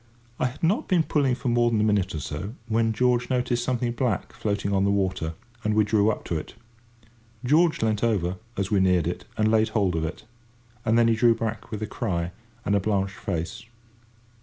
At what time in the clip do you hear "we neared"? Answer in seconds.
8.71-9.05